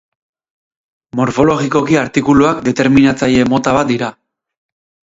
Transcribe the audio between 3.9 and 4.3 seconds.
dira.